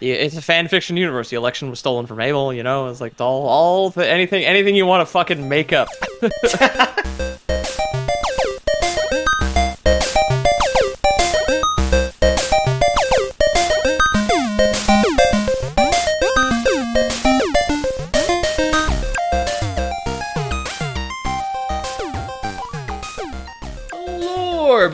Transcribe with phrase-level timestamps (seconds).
[0.00, 1.30] It's a fan fiction universe.
[1.30, 2.88] The election was stolen from Abel, you know?
[2.88, 5.88] It's like all, all the, anything, anything you want to fucking make up.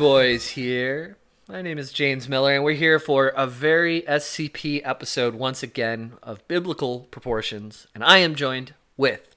[0.02, 1.16] Boys here.
[1.48, 6.12] My name is James Miller, and we're here for a very SCP episode once again
[6.22, 7.86] of biblical proportions.
[7.94, 9.34] And I am joined with.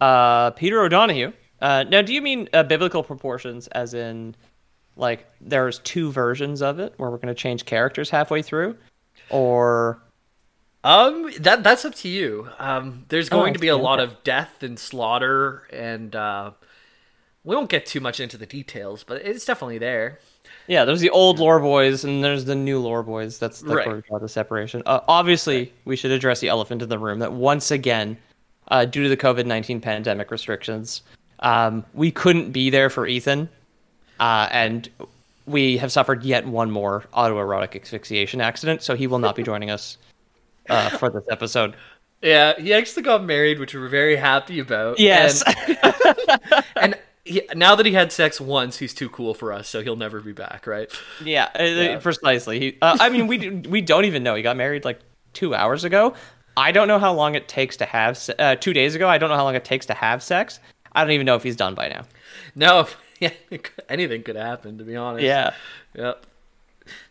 [0.00, 1.32] Uh, Peter O'Donohue.
[1.60, 4.34] Uh, now, do you mean uh, biblical proportions as in,
[4.96, 8.76] like, there's two versions of it where we're going to change characters halfway through?
[9.30, 10.00] Or.
[10.82, 12.48] Um, that that's up to you.
[12.58, 16.52] Um, there's going Oh, to be a lot of death and slaughter, and uh,
[17.42, 20.20] we won't get too much into the details, but it's definitely there.
[20.66, 23.38] Yeah, there's the old lore boys and there's the new lore boys.
[23.38, 24.04] That's, that's Right.
[24.06, 24.82] draw the separation.
[24.86, 28.16] Uh, obviously, we should address the elephant in the room that once again,
[28.68, 31.02] uh, due to the COVID 19 pandemic restrictions,
[31.40, 33.48] um, we couldn't be there for Ethan.
[34.18, 34.88] Uh, and
[35.46, 39.70] we have suffered yet one more autoerotic asphyxiation accident, so he will not be joining
[39.70, 39.98] us
[40.68, 41.76] uh, for this episode.
[42.22, 44.98] Yeah, he actually got married, which we're very happy about.
[44.98, 45.44] Yes.
[45.46, 49.82] and, and he, now that he had sex once, he's too cool for us, so
[49.82, 50.90] he'll never be back, right?
[51.24, 52.60] Yeah, uh, precisely.
[52.60, 54.34] He, uh, I mean, we we don't even know.
[54.34, 55.00] He got married like
[55.32, 56.14] two hours ago.
[56.56, 58.16] I don't know how long it takes to have.
[58.16, 60.58] se- Uh, two days ago, I don't know how long it takes to have sex.
[60.92, 62.06] I don't even know if he's done by now.
[62.54, 62.86] No,
[63.20, 63.32] yeah,
[63.88, 65.24] anything could happen, to be honest.
[65.24, 65.52] Yeah.
[65.94, 66.24] Yep.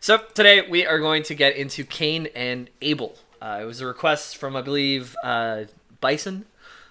[0.00, 3.16] So today we are going to get into Cain and Abel.
[3.40, 5.64] Uh, it was a request from, I believe, uh,
[6.00, 6.46] Bison,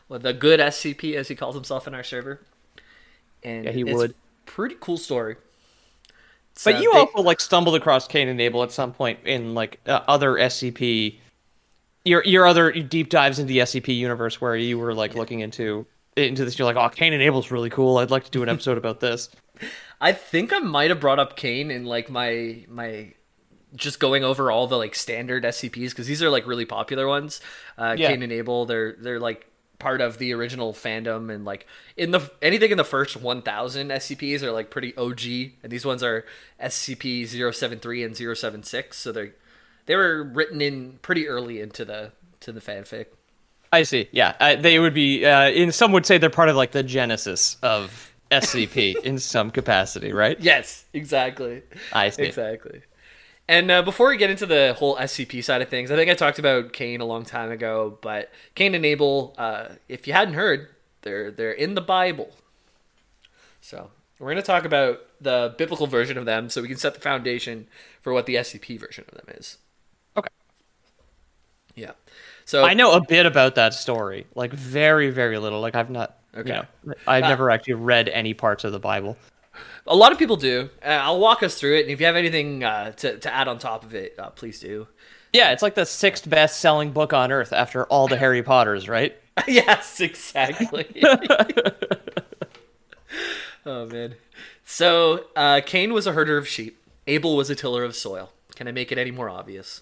[0.09, 2.39] the good SCP as he calls himself in our server.
[3.45, 4.15] And Yeah, he it's would.
[4.45, 5.37] Pretty cool story.
[6.53, 9.53] It's, But you ba- also like stumbled across Cain and Abel at some point in
[9.53, 11.19] like uh, other SCP,
[12.03, 15.85] your your other deep dives into the SCP universe where you were like looking into
[16.15, 16.57] into this.
[16.57, 17.97] You're like, oh, Cain and Abel's really cool.
[17.97, 19.29] I'd like to do an episode about this.
[20.01, 23.13] I think I might have brought up Cain in like my my
[23.75, 27.41] just going over all the like standard SCPs because these are like really popular ones.
[27.77, 28.09] Uh, Yeah.
[28.09, 32.31] Cain and Abel, they're they're like part of the original fandom and like in the
[32.41, 36.25] anything in the first 1000 SCPs are like pretty OG and these ones are
[36.61, 39.31] SCP 073 and 076 so they
[39.85, 43.07] they were written in pretty early into the to the fanfic.
[43.71, 44.07] I see.
[44.11, 45.25] Yeah, uh, they would be.
[45.25, 49.51] Uh, in some would say they're part of like the genesis of SCP in some
[49.51, 50.39] capacity, right?
[50.39, 51.63] Yes, exactly.
[51.91, 52.23] I see.
[52.23, 52.81] Exactly.
[53.47, 56.15] And uh, before we get into the whole SCP side of things, I think I
[56.15, 60.33] talked about Cain a long time ago, but Cain and Abel, uh, if you hadn't
[60.33, 60.67] heard,
[61.03, 62.31] they're they're in the Bible.
[63.61, 66.95] So we're going to talk about the biblical version of them, so we can set
[66.95, 67.67] the foundation
[68.01, 69.57] for what the SCP version of them is.
[70.17, 70.29] Okay.
[71.75, 71.91] Yeah.
[72.45, 75.61] So I know a bit about that story, like very, very little.
[75.61, 76.17] Like I've not.
[76.35, 76.49] Okay.
[76.49, 76.55] You
[76.87, 79.17] know, I've Uh, never actually read any parts of the Bible.
[79.87, 80.69] A lot of people do.
[80.83, 83.47] Uh, I'll walk us through it, and if you have anything uh, to to add
[83.47, 84.87] on top of it, uh, please do.
[85.33, 89.15] Yeah, it's like the sixth best-selling book on Earth after all the Harry Potters, right?
[89.47, 90.87] yes, exactly.
[93.65, 94.15] oh man.
[94.65, 96.81] So uh, Cain was a herder of sheep.
[97.07, 98.31] Abel was a tiller of soil.
[98.55, 99.81] Can I make it any more obvious?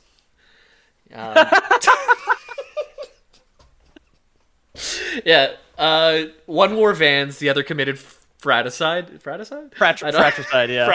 [1.14, 1.38] Um,
[5.26, 5.54] yeah.
[5.78, 7.38] Uh, one wore vans.
[7.40, 8.00] The other committed
[8.44, 9.22] fratricide.
[9.22, 9.72] Fratricide.
[9.72, 10.86] Fratri- fratricide, yeah.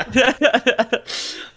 [0.00, 1.04] Fratricide.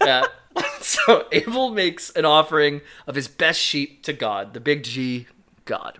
[0.00, 0.26] yeah.
[0.80, 5.26] So Abel makes an offering of his best sheep to God, the big G,
[5.64, 5.98] God.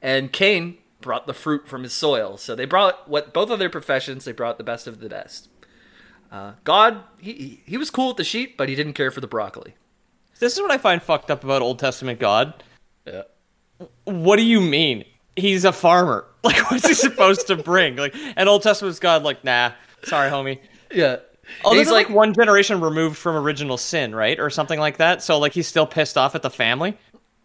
[0.00, 2.36] And Cain brought the fruit from his soil.
[2.36, 5.48] So they brought what both of their professions, they brought the best of the best.
[6.30, 9.20] Uh, God, he, he he was cool with the sheep, but he didn't care for
[9.20, 9.74] the broccoli.
[10.38, 12.62] This is what I find fucked up about Old Testament God.
[13.04, 13.22] Yeah.
[14.04, 15.04] What do you mean?
[15.34, 16.26] He's a farmer.
[16.46, 17.96] Like, what's he supposed to bring?
[17.96, 19.72] Like, and Old Testament's God, like, nah,
[20.04, 20.60] sorry, homie.
[20.92, 21.16] Yeah.
[21.64, 25.22] Oh, And he's like one generation removed from original sin, right, or something like that.
[25.22, 26.96] So, like, he's still pissed off at the family.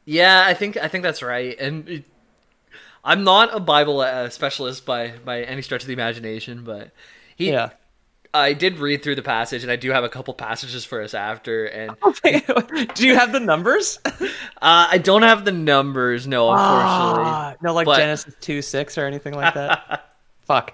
[0.06, 1.58] Yeah, I think I think that's right.
[1.60, 2.06] And it,
[3.04, 6.92] I'm not a Bible uh, specialist by by any stretch of the imagination, but
[7.36, 7.70] he Yeah.
[8.34, 11.14] I did read through the passage, and I do have a couple passages for us
[11.14, 11.66] after.
[11.66, 11.92] And
[12.96, 14.00] do you have the numbers?
[14.06, 14.18] uh,
[14.62, 17.24] I don't have the numbers, no, unfortunately.
[17.32, 20.16] Ah, no, like But- Genesis two six or anything like that.
[20.42, 20.74] Fuck.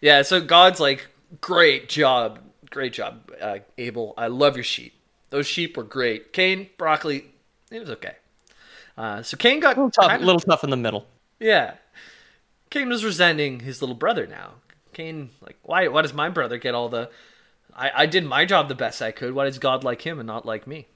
[0.00, 1.06] Yeah, so God's like,
[1.40, 2.38] great job,
[2.70, 4.14] great job, uh, Abel.
[4.18, 4.92] I love your sheep.
[5.30, 6.32] Those sheep were great.
[6.32, 7.24] Cain, broccoli,
[7.70, 8.16] it was okay.
[8.98, 11.06] Uh, so Cain got A little tough, little tough in the middle.
[11.40, 11.74] yeah.
[12.70, 14.52] Cain was resenting his little brother now.
[14.92, 15.88] Cain, like, why?
[15.88, 17.10] Why does my brother get all the?
[17.74, 19.34] I, I did my job the best I could.
[19.34, 20.86] Why does God like him and not like me?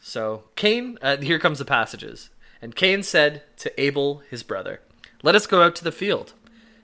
[0.00, 2.30] So Cain, uh, here comes the passages.
[2.62, 4.80] And Cain said to Abel his brother,
[5.22, 6.34] "Let us go out to the field."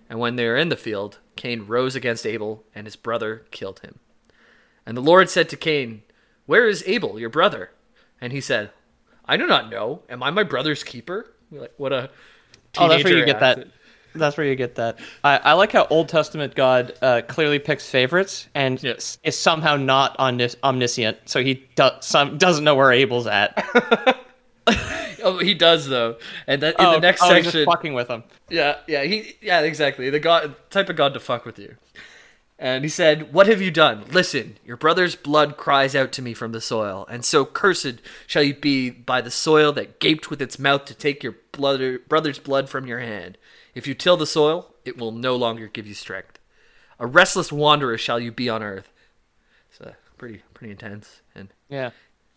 [0.08, 3.80] And when they were in the field, Cain rose against Abel, and his brother killed
[3.80, 3.98] him.
[4.86, 6.02] And the Lord said to Cain,
[6.46, 7.72] Where is Abel, your brother?
[8.20, 8.70] And he said,
[9.24, 10.02] I do not know.
[10.08, 11.32] Am I my brother's keeper?
[11.50, 12.10] Like, what a
[12.78, 13.68] Oh, that's where you teenager get that.
[14.18, 14.98] That's where you get that.
[15.24, 18.92] I, I like how Old Testament God uh, clearly picks favorites and Yeah.
[18.92, 24.16] s- is somehow not omnis- omniscient, so he do- some, doesn't know where Abel's at.
[25.22, 26.18] Oh, he does though.
[26.46, 28.22] And that, in oh, the next oh, section, just fucking with him.
[28.48, 30.08] Yeah, yeah, he, yeah, exactly.
[30.08, 31.76] The god, type of god to fuck with you.
[32.58, 34.04] And he said, "What have you done?
[34.10, 38.42] Listen, your brother's blood cries out to me from the soil, and so cursed shall
[38.44, 42.68] you be by the soil that gaped with its mouth to take your brother's blood
[42.68, 43.36] from your hand.
[43.76, 46.38] If you till the soil, it will no longer give you strength.
[46.98, 48.90] A restless wanderer shall you be on earth."
[49.70, 51.20] So pretty, pretty intense.
[51.34, 51.90] And Yeah.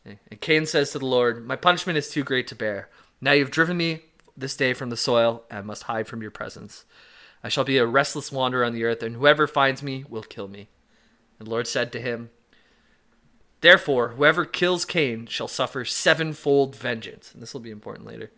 [0.03, 2.89] and Cain says to the Lord, My punishment is too great to bear.
[3.21, 4.03] Now you've driven me
[4.36, 6.83] this day from the soil, and I must hide from your presence.
[7.41, 10.50] I shall be a restless wanderer on the earth, and whoever finds me will kill
[10.50, 10.68] me.
[11.38, 12.31] And the Lord said to him,
[13.62, 17.31] Therefore, whoever kills Cain shall suffer sevenfold vengeance.
[17.33, 18.31] And this will be important later.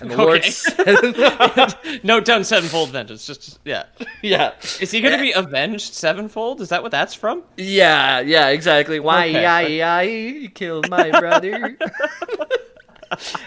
[0.00, 0.50] And the Lord Okay.
[0.50, 3.26] said, Note down sevenfold vengeance.
[3.26, 3.84] Just yeah.
[4.22, 4.54] Yeah.
[4.80, 5.38] Is he going to be eh.
[5.38, 6.60] avenged sevenfold?
[6.60, 7.42] Is that what that's from?
[7.56, 8.98] Yeah, yeah, exactly.
[9.00, 9.42] Why, Okay.
[9.42, 11.76] yeah, yeah, you killed my brother.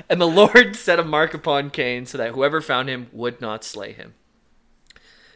[0.10, 3.64] and the Lord set a mark upon Cain so that whoever found him would not
[3.64, 4.14] slay him.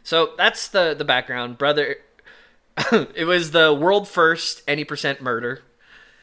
[0.03, 1.97] So that's the the background, brother.
[2.91, 5.61] it was the world first any percent murder.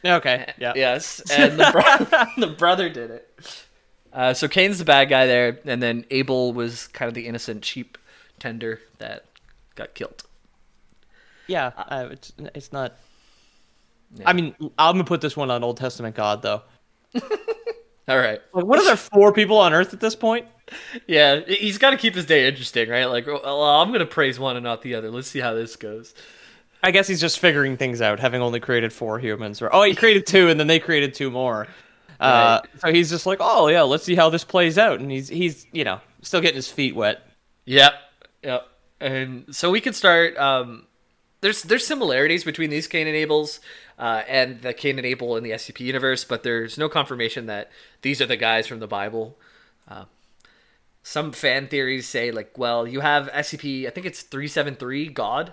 [0.05, 0.53] Okay.
[0.59, 0.73] Yeah.
[0.75, 3.65] Yes, and the, bro- the brother did it.
[4.13, 7.65] Uh, so Cain's the bad guy there, and then Abel was kind of the innocent
[7.65, 7.97] sheep
[8.39, 9.25] tender that
[9.75, 10.25] got killed.
[11.47, 11.73] Yeah.
[11.77, 12.97] Uh, it's it's not.
[14.27, 16.63] I mean, I'm gonna put this one on Old Testament God though.
[18.09, 18.41] All right.
[18.53, 20.47] Like, what are there four people on Earth at this point?
[21.07, 23.05] Yeah, he's got to keep his day interesting, right?
[23.05, 25.11] Like, well, I'm going to praise one and not the other.
[25.11, 26.15] Let's see how this goes.
[26.83, 29.61] I guess he's just figuring things out, having only created four humans.
[29.61, 31.69] Or oh, he created two, and then they created two more.
[32.23, 35.29] Uh, so he's just like, oh yeah, let's see how this plays out, and he's
[35.29, 37.21] he's you know still getting his feet wet.
[37.65, 37.95] Yep,
[38.45, 38.69] yep.
[39.01, 40.37] And so we could start.
[40.37, 40.87] Um,
[41.41, 43.59] there's there's similarities between these Cain and Abel's
[43.99, 47.73] uh, and the Cain and Abel in the SCP universe, but there's no confirmation that
[48.03, 49.37] these are the guys from the Bible.
[49.89, 50.05] Uh,
[51.03, 53.89] some fan theories say like, well, you have SCP.
[53.89, 55.53] I think it's three seven three God.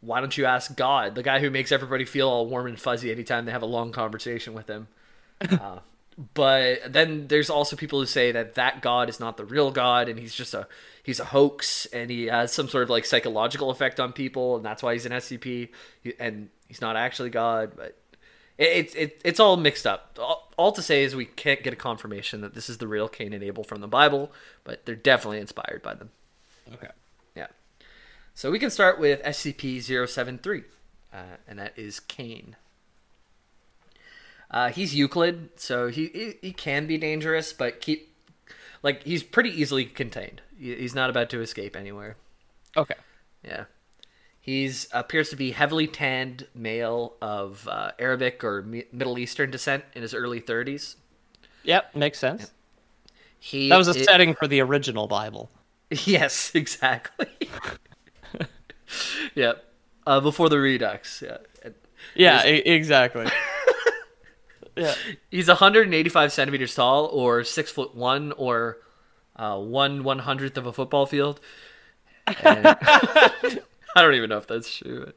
[0.00, 3.10] Why don't you ask God, the guy who makes everybody feel all warm and fuzzy
[3.10, 4.88] anytime they have a long conversation with him?
[5.40, 5.80] Uh,
[6.32, 10.08] but then there's also people who say that that god is not the real god
[10.08, 10.66] and he's just a
[11.02, 14.64] he's a hoax and he has some sort of like psychological effect on people and
[14.64, 15.68] that's why he's an scp
[16.20, 17.96] and he's not actually god but
[18.56, 20.16] it's it, it's all mixed up.
[20.20, 23.08] All, all to say is we can't get a confirmation that this is the real
[23.08, 24.30] cain and abel from the bible
[24.62, 26.10] but they're definitely inspired by them.
[26.72, 26.88] Okay.
[27.34, 27.48] yeah.
[28.34, 30.64] So we can start with scp-073
[31.12, 31.16] uh,
[31.48, 32.56] and that is cain
[34.54, 38.14] uh, he's Euclid, so he, he he can be dangerous, but keep
[38.84, 40.40] like he's pretty easily contained.
[40.56, 42.16] He's not about to escape anywhere.
[42.76, 42.94] Okay.
[43.44, 43.64] Yeah,
[44.40, 49.82] he's appears to be heavily tanned male of uh, Arabic or Mi- Middle Eastern descent
[49.94, 50.96] in his early thirties.
[51.64, 52.52] Yep, makes sense.
[53.40, 55.50] He That was a i- setting for the original Bible.
[56.06, 57.26] Yes, exactly.
[59.34, 59.64] yep.
[60.06, 61.22] uh, before the Redux.
[61.22, 61.38] Yeah,
[62.14, 63.26] Yeah, e- exactly.
[64.76, 64.94] Yeah.
[65.30, 68.78] he's 185 centimeters tall, or six foot one, or
[69.36, 71.40] uh, one one hundredth of a football field.
[72.26, 72.66] And-
[73.96, 75.12] I don't even know if that's true.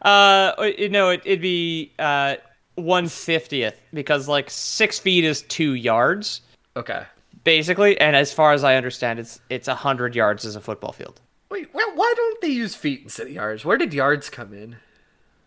[0.00, 2.36] Uh, you know, it, it'd be uh
[2.76, 6.40] one fiftieth because like six feet is two yards
[6.74, 7.04] Okay.
[7.44, 10.92] basically, and as far as I understand, it's it's a hundred yards as a football
[10.92, 11.20] field.
[11.50, 13.64] Wait, well, why don't they use feet instead of yards?
[13.64, 14.76] Where did yards come in?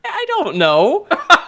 [0.06, 1.08] I don't know.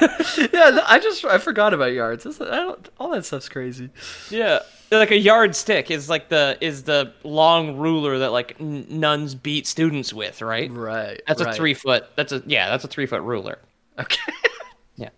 [0.52, 2.26] Yeah, I just I forgot about yards.
[2.40, 3.90] I don't, all that stuff's crazy.
[4.30, 4.60] yeah.
[4.90, 10.12] like a yardstick is like the is the long ruler that like nuns beat students
[10.12, 10.70] with, right?
[10.70, 11.20] Right.
[11.26, 12.06] That's a three foot.
[12.16, 12.70] That's a yeah.
[12.70, 13.58] That's a three foot ruler.
[13.98, 14.20] Okay.
[14.96, 15.08] Yeah.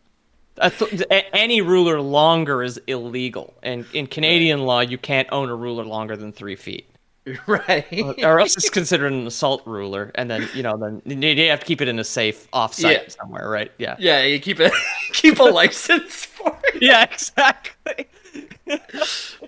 [0.59, 5.57] A th- any ruler longer is illegal, and in Canadian law, you can't own a
[5.57, 6.89] ruler longer than three feet,
[7.47, 7.87] right.
[8.25, 11.67] or else it's considered an assault ruler, and then you know then you have to
[11.67, 13.09] keep it in a safe off-site Yeah.
[13.09, 13.71] somewhere, right?
[13.79, 13.97] Yeah.
[13.99, 14.73] yeah, you keep it
[15.13, 16.77] keep a license for it.
[16.83, 17.05] Yeah.
[17.05, 18.09] Exactly.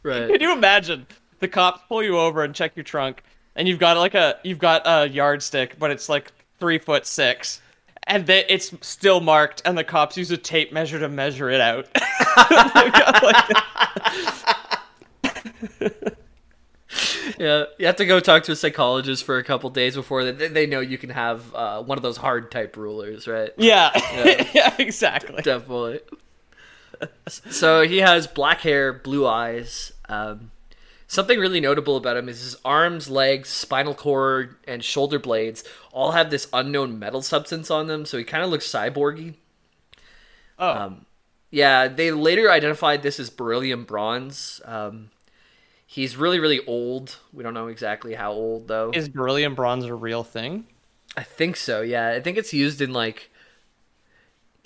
[0.02, 0.28] Right.
[0.30, 1.06] Can you imagine
[1.40, 3.22] the cops pull you over and check your trunk,
[3.56, 7.60] and you've got like a you've got a yardstick, but it's like three foot six,
[8.06, 11.60] and they, it's still marked, and the cops use a tape measure to measure it
[11.60, 11.88] out.
[16.94, 19.70] They've got, like, Yeah, you have to go talk to a psychologist for a couple
[19.70, 23.26] days before they, they know you can have uh, one of those hard type rulers,
[23.26, 23.50] right?
[23.56, 23.90] yeah,
[24.54, 25.42] yeah, exactly.
[25.42, 26.00] Definitely.
[27.26, 29.92] so he has black hair, blue eyes.
[30.08, 30.50] Um,
[31.06, 36.12] something really notable about him is his arms, legs, spinal cord, and shoulder blades all
[36.12, 39.34] have this unknown metal substance on them, so he kind of looks cyborgy.
[40.58, 41.06] Oh, Um,
[41.50, 44.60] Yeah, they later identified this as beryllium bronze.
[44.64, 45.10] Um,
[45.86, 47.16] he's really, really old.
[47.32, 48.90] We don't know exactly how old, though.
[48.94, 50.66] is beryllium bronze a real thing?
[51.16, 51.82] I think so.
[51.82, 53.30] Yeah, I think it's used in like.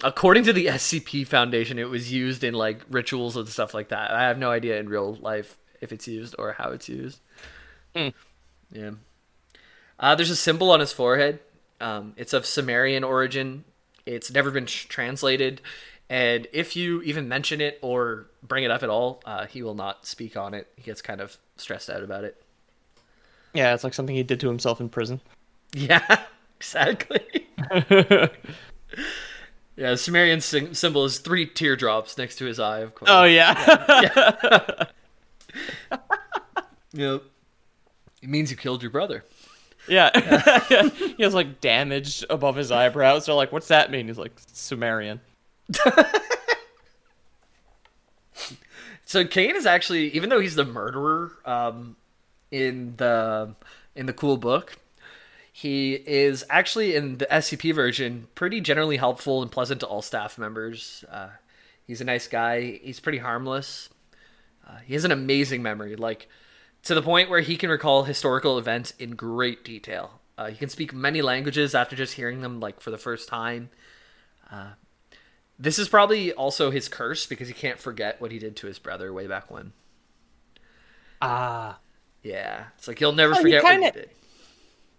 [0.03, 4.11] According to the SCP Foundation, it was used in like rituals and stuff like that.
[4.13, 7.21] I have no idea in real life if it's used or how it's used.
[7.95, 8.09] Hmm.
[8.73, 8.93] Yeah.
[9.99, 11.41] Uh, there's a symbol on his forehead.
[11.81, 13.65] Um, it's of Sumerian origin.
[14.07, 15.61] It's never been tr- translated,
[16.11, 19.75] and if you even mention it or bring it up at all, uh, he will
[19.75, 20.69] not speak on it.
[20.77, 22.43] He gets kind of stressed out about it.
[23.55, 25.21] Yeah, it's like something he did to himself in prison.
[25.75, 26.23] Yeah,
[26.59, 27.21] exactly.
[27.71, 28.31] yeah,
[29.77, 33.11] the Sumerian sym- symbol is three teardrops next to his eye, of course.
[33.12, 33.53] Oh yeah,
[36.93, 37.23] Yep.
[38.23, 39.25] It means you killed your brother.
[39.88, 40.11] yeah.
[41.17, 43.27] he has like damage above his eyebrows.
[43.27, 45.21] They're like, "What's that mean?" He's like, "Sumerian."
[49.09, 51.97] So Cain is actually, even though he's the murderer um,
[52.51, 53.55] in the
[53.97, 54.77] in the cool book,
[55.51, 60.37] he is actually in the SCP version pretty generally helpful and pleasant to all staff
[60.37, 61.07] members.
[61.11, 61.31] Uh,
[61.87, 62.81] he's a nice guy.
[62.83, 63.89] He's pretty harmless.
[64.69, 66.29] Uh, he has an amazing memory, like
[66.83, 70.21] to the point where he can recall historical events in great detail.
[70.37, 73.71] Uh, he can speak many languages after just hearing them, like for the first time.
[75.59, 78.67] Uh, this is probably also his curse because he can't forget what he did to
[78.67, 79.73] his brother way back when.
[81.21, 81.79] Ah,
[82.23, 84.11] Yeah, it's like you'll never Oh, forget what kinda- you did.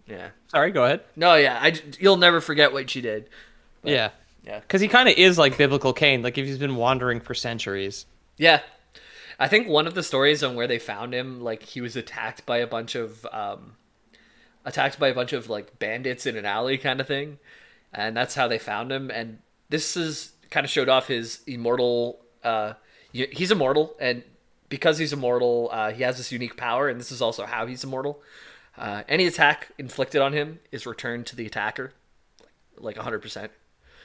[0.06, 0.30] Yeah.
[0.48, 0.70] sorry.
[0.72, 1.02] Go ahead.
[1.16, 3.28] No, yeah, I you'll never forget what you did.
[3.84, 4.10] yeah,
[4.44, 4.58] Yeah.
[4.60, 6.22] because he kind of is like biblical Cain.
[6.22, 8.06] Like if he's been wandering for centuries.
[8.36, 8.60] Yeah.
[9.38, 12.44] I think one of the stories on where they found him, like he was attacked
[12.46, 13.76] by a bunch of um
[14.64, 17.38] attacked by a bunch of like bandits in an alley kind of thing.
[17.92, 19.38] And that's how they found him and
[19.68, 22.74] this is kind of showed off his immortal uh
[23.12, 24.22] he's immortal and
[24.68, 27.82] because he's immortal, uh, he has this unique power and this is also how he's
[27.82, 28.22] immortal.
[28.78, 31.92] Uh, any attack inflicted on him is returned to the attacker
[32.78, 33.48] like 100%.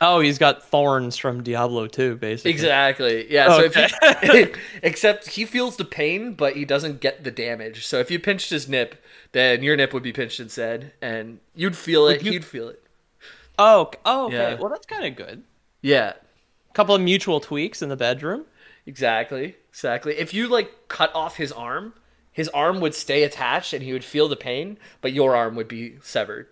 [0.02, 2.50] Oh, he's got thorns from Diablo 2, basically.
[2.52, 3.32] Exactly.
[3.32, 3.48] Yeah.
[3.56, 3.88] So Okay.
[4.24, 7.86] you, except he feels the pain, but he doesn't get the damage.
[7.86, 8.96] So if you pinched his nip,
[9.32, 12.24] then your nip would be pinched instead, and you'd feel it.
[12.24, 12.84] you- He'd feel it.
[13.58, 14.36] Oh, oh, okay.
[14.36, 14.54] Yeah.
[14.56, 15.44] Well, that's kind of good.
[15.82, 16.14] Yeah.
[16.76, 18.46] Couple of mutual tweaks in the bedroom.
[18.86, 19.56] Exactly.
[19.70, 20.16] Exactly.
[20.20, 21.94] If you like cut off his arm,
[22.32, 25.68] his arm would stay attached, and he would feel the pain, but your arm would
[25.70, 26.48] be severed.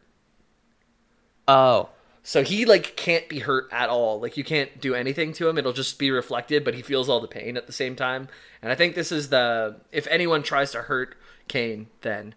[1.48, 1.90] Oh,
[2.24, 4.20] So he like can't be hurt at all.
[4.22, 5.58] Like you can't do anything to him.
[5.58, 8.30] It'll just be reflected, but he feels all the pain at the same time.
[8.62, 11.16] And I think this is the if anyone tries to hurt
[11.50, 12.34] Cain, then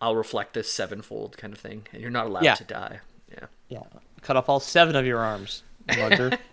[0.00, 2.56] I'll reflect this sevenfold kind of thing, and you're not allowed Yeah.
[2.56, 2.98] to die.
[3.30, 3.46] Yeah.
[3.68, 3.82] yeah.
[4.22, 5.62] Cut off all seven of your arms.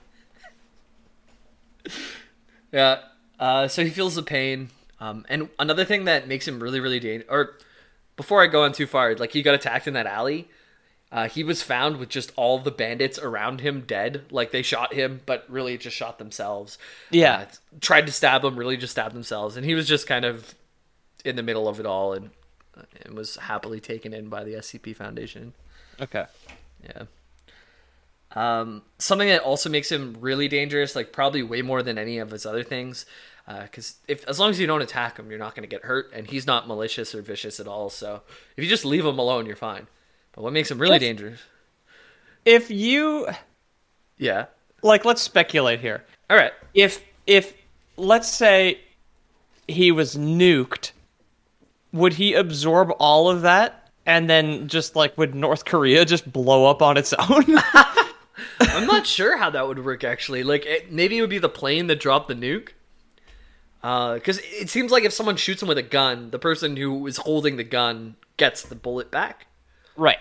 [2.72, 3.00] Yeah.
[3.39, 4.69] Uh, so he feels the pain.
[5.00, 7.55] Um, and another thing that makes him really, really dangerous, or
[8.15, 10.48] before I go on too far, like he got attacked in that alley.
[11.12, 14.25] Uh, he was found with just all the bandits around him dead.
[14.29, 16.77] Like they shot him, but really just shot themselves.
[17.10, 17.38] Yeah.
[17.38, 17.46] Uh,
[17.81, 19.58] tried to stab him, really just stabbed themselves.
[19.58, 20.53] And he was just kind of
[21.25, 22.29] in the middle of it all and,
[23.03, 25.53] and was happily taken in by the SCP Foundation.
[26.00, 26.25] okay.
[26.84, 27.03] Yeah.
[28.36, 32.29] Um, something that also makes him really dangerous, like probably way more than any of
[32.31, 33.05] his other things,
[33.63, 36.12] because if as long as you don't attack him, you're not going to get hurt,
[36.13, 37.89] and he's not malicious or vicious at all.
[37.89, 38.21] So
[38.55, 39.88] if you just leave him alone, you're fine.
[40.33, 41.39] But what makes him really Let's- dangerous?
[42.45, 43.27] If you
[44.17, 44.45] Yeah.
[44.83, 46.05] like, let's speculate here.
[46.29, 46.53] All right.
[46.74, 47.53] If if
[47.98, 48.79] let's say
[49.67, 50.91] he was nuked,
[51.91, 56.65] would he absorb all of that and then just like would North Korea just blow
[56.67, 57.45] up on its own?
[58.60, 60.43] I'm not sure how that would work actually.
[60.43, 62.69] Like it, maybe it would be the plane that dropped the nuke.
[63.81, 67.08] Because uh, it seems like if someone shoots him with a gun, the person who
[67.08, 69.48] is holding the gun gets the bullet back.
[69.96, 70.17] Right.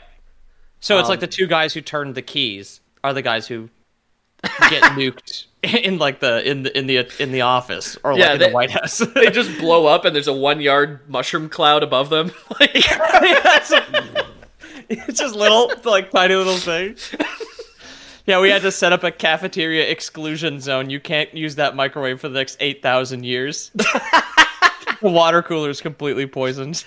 [0.80, 3.68] So it's Um, like the two guys who turned the keys are the guys who
[4.70, 8.32] get nuked in like the in the in the in the office or like Yeah,
[8.34, 8.98] in they- the White House.
[8.98, 12.30] They just blow up and there's a one yard mushroom cloud above them.
[12.60, 13.72] like, it's,
[14.88, 16.94] it's just little like tiny little thing.
[18.28, 20.90] Yeah, we had to set up a cafeteria exclusion zone.
[20.90, 23.70] You can't use that microwave for the next eight thousand years.
[23.74, 26.84] the water cooler is completely poisoned.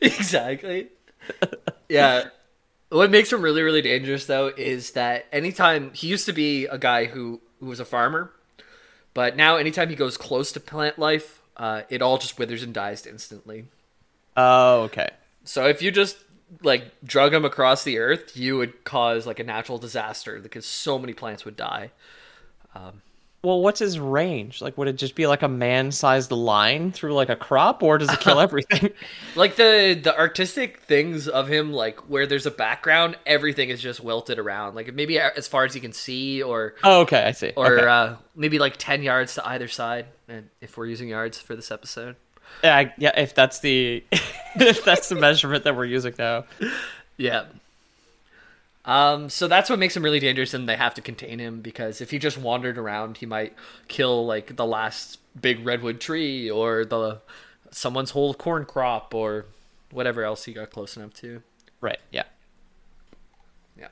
[0.00, 0.88] exactly.
[1.88, 2.30] Yeah.
[2.88, 6.78] What makes him really, really dangerous though is that anytime he used to be a
[6.78, 8.32] guy who who was a farmer,
[9.14, 12.74] but now anytime he goes close to plant life, uh, it all just withers and
[12.74, 13.66] dies instantly.
[14.36, 15.10] Oh, okay.
[15.44, 16.16] So if you just
[16.62, 20.98] like drug him across the earth, you would cause like a natural disaster because so
[20.98, 21.90] many plants would die.
[23.42, 24.60] Well, what's his range?
[24.60, 28.12] Like, would it just be like a man-sized line through like a crop, or does
[28.12, 28.90] it kill everything?
[29.36, 34.00] Like the the artistic things of him, like where there's a background, everything is just
[34.00, 34.74] wilted around.
[34.74, 37.52] Like maybe as far as you can see, or oh, okay, I see.
[37.56, 37.86] or okay.
[37.86, 41.70] uh, maybe like 10 yards to either side and if we're using yards for this
[41.70, 42.16] episode
[42.62, 43.18] yeah, yeah.
[43.18, 44.04] If that's the
[44.56, 46.44] if that's the measurement that we're using now.
[47.16, 47.44] yeah
[48.86, 52.00] um so that's what makes him really dangerous and they have to contain him because
[52.00, 53.52] if he just wandered around he might
[53.88, 57.20] kill like the last big redwood tree or the
[57.70, 59.44] someone's whole corn crop or
[59.90, 61.42] whatever else he got close enough to
[61.82, 61.98] Right.
[62.10, 62.24] Yeah.
[63.78, 63.88] yeah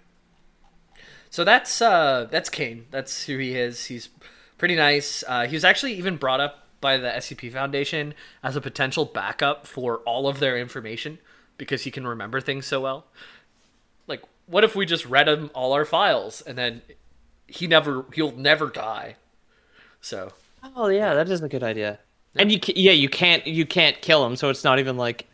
[1.30, 4.08] so that's uh that's cain that's who he is he's
[4.56, 8.60] pretty nice uh he was actually even brought up by the scp foundation as a
[8.60, 11.18] potential backup for all of their information
[11.56, 13.06] because he can remember things so well
[14.06, 16.82] like what if we just read him all our files and then
[17.46, 19.16] he never he'll never die
[20.00, 20.32] so
[20.76, 21.98] Oh yeah, that is a good idea.
[22.36, 25.26] And you yeah, you can't you can't kill him, so it's not even like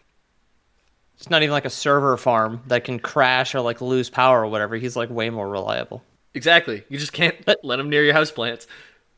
[1.17, 4.47] it's not even like a server farm that can crash or like lose power or
[4.49, 4.77] whatever.
[4.77, 6.03] He's like way more reliable.
[6.35, 8.67] exactly you just can't let him near your houseplants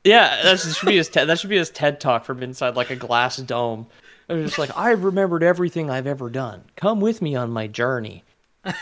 [0.04, 2.90] Yeah, that should be his TED, that should be his TED talk from inside like
[2.90, 3.86] a glass dome.
[4.28, 6.64] Was just like I've remembered everything I've ever done.
[6.76, 8.24] Come with me on my journey.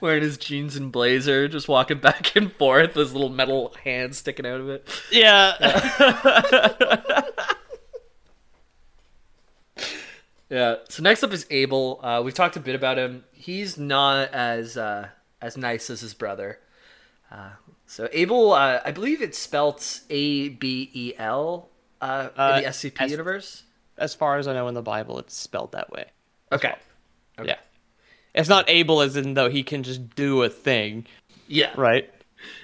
[0.00, 4.44] wearing his jeans and blazer just walking back and forth his little metal hand sticking
[4.44, 5.54] out of it Yeah.
[10.48, 10.76] Yeah.
[10.88, 11.98] So next up is Abel.
[12.02, 13.24] Uh, we've talked a bit about him.
[13.32, 15.08] He's not as uh,
[15.42, 16.60] as nice as his brother.
[17.32, 17.50] Uh,
[17.86, 21.68] so Abel, uh, I believe it's spelt A B E L
[22.00, 23.62] uh, in the Uh, SCP as- universe.
[23.98, 26.06] as far as I know in the Bible, it's spelled that way.
[26.52, 26.74] Okay.
[27.42, 27.56] Yeah.
[28.34, 31.06] It's not able as in though he can just do a thing,
[31.48, 31.70] Yeah.
[31.76, 32.10] right?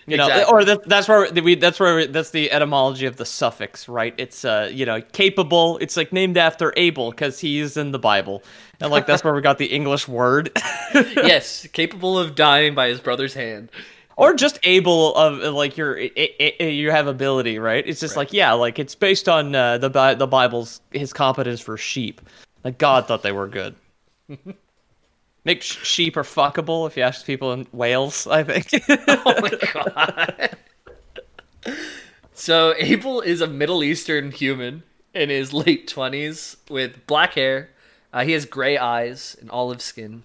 [0.06, 0.52] You know, Exactly.
[0.54, 4.14] or that, that's where we that's where that's the etymology of the suffix, right?
[4.18, 5.78] It's uh, you know, capable.
[5.78, 8.42] It's like named after Abel because he's in the Bible,
[8.80, 10.52] and like that's where we got the English word,
[10.94, 11.66] yes.
[11.72, 13.70] Capable of dying by his brother's hand.
[14.16, 17.86] Or just able of like your i i i- you have ability, right?
[17.86, 21.60] It's just like yeah, like it's based on uh, the Bi- the Bible's his competence
[21.60, 22.20] for sheep.
[22.64, 23.74] Like God thought they were good.
[25.44, 28.26] Make sh- sheep are fuckable if you ask people in Wales.
[28.26, 28.70] I think.
[29.08, 30.56] Oh my god.
[32.34, 34.82] so Abel is a Middle Eastern human
[35.14, 37.70] in his late twenties with black hair.
[38.12, 40.22] Uh, he has gray eyes and olive skin.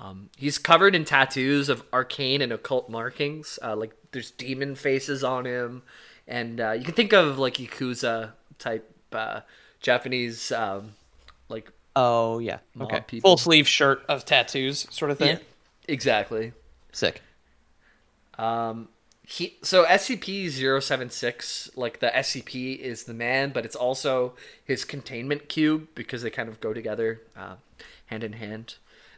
[0.00, 3.58] Um, he's covered in tattoos of arcane and occult markings.
[3.62, 5.82] Uh, like there's demon faces on him,
[6.28, 9.40] and uh, you can think of like yakuza type uh,
[9.80, 10.92] Japanese um,
[11.48, 12.58] like Oh yeah.
[12.78, 13.00] Okay.
[13.06, 13.30] people.
[13.30, 15.38] Full sleeve shirt of tattoos, sort of thing.
[15.38, 15.38] Yeah,
[15.88, 16.52] exactly.
[16.92, 17.22] Sick.
[19.26, 25.88] he so SCP-076 like the SCP is the man but it's also his containment cube
[25.96, 27.56] because they kind of go together uh,
[28.06, 28.76] hand in hand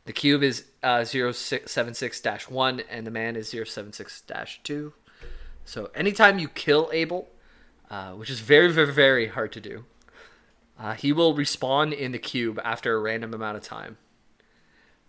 [0.08, 4.92] the cube is uh, 076-1 and the man is 076-2
[5.64, 7.28] so anytime you kill Abel
[7.90, 9.84] uh, which is very very very hard to do
[10.78, 13.98] uh, he will respawn in the cube after a random amount of time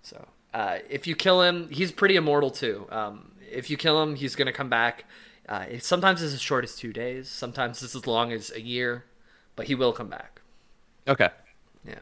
[0.02, 2.88] so uh, if you kill him, he's pretty immortal too.
[2.90, 5.06] Um, if you kill him, he's gonna come back.
[5.48, 7.30] Uh, it, sometimes it's as short as two days.
[7.30, 9.06] Sometimes it's as long as a year,
[9.56, 10.42] but he will come back.
[11.08, 11.30] Okay.
[11.86, 12.00] Yeah.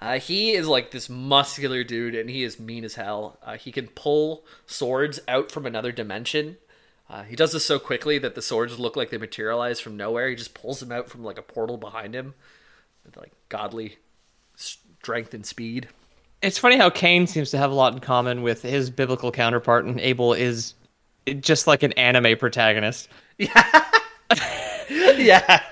[0.00, 3.38] Uh, he is like this muscular dude, and he is mean as hell.
[3.42, 6.56] Uh, he can pull swords out from another dimension,
[7.10, 10.28] Uh, he does this so quickly that the swords look like they materialize from nowhere.
[10.28, 12.34] He just pulls them out from like a portal behind him
[13.04, 13.96] with like godly
[14.56, 15.88] strength and speed.
[16.42, 19.86] It's funny how Cain seems to have a lot in common with his biblical counterpart,
[19.86, 20.74] and Abel is
[21.40, 23.08] just like an anime protagonist.
[23.38, 23.84] Yeah.
[24.90, 25.62] yeah.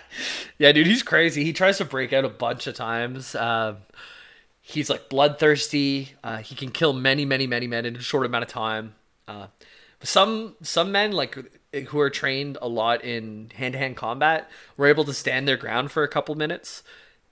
[0.59, 1.45] Yeah, dude, he's crazy.
[1.45, 3.35] He tries to break out a bunch of times.
[3.35, 3.79] Um,
[4.67, 6.11] he's like bloodthirsty.
[6.25, 8.95] Uh, he can kill many, many, many men in a short amount of time.
[9.29, 9.47] Uh,
[10.03, 11.39] some some men like
[11.89, 15.57] who are trained a lot in hand to hand combat were able to stand their
[15.57, 16.83] ground for a couple minutes,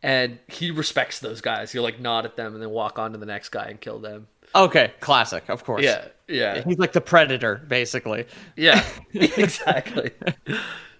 [0.02, 1.72] and he respects those guys.
[1.72, 3.98] He'll like nod at them and then walk on to the next guy and kill
[3.98, 4.28] them.
[4.54, 5.82] Okay, classic, of course.
[5.82, 6.62] Yeah, yeah.
[6.62, 8.26] He's like the predator, basically.
[8.56, 10.12] Yeah, exactly.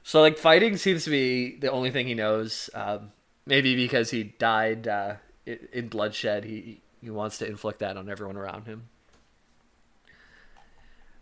[0.03, 2.71] so like fighting seems to be the only thing he knows.
[2.75, 3.13] Um,
[3.47, 5.15] maybe because he died uh,
[5.47, 8.89] in bloodshed, he he wants to inflict that on everyone around him.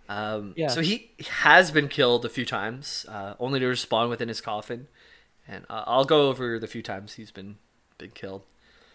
[0.08, 0.68] Um, yeah.
[0.68, 4.88] So he has been killed a few times, uh, only to respawn within his coffin.
[5.48, 7.56] And uh, I'll go over the few times he's been
[7.98, 8.42] been killed.